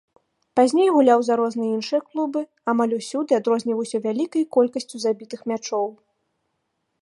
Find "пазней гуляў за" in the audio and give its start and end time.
0.59-1.33